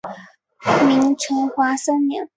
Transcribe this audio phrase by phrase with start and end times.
[0.87, 2.27] 明成化三年。